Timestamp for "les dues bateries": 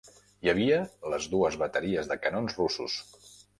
1.15-2.11